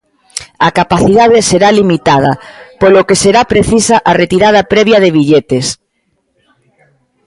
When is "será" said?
1.49-1.69, 3.23-3.41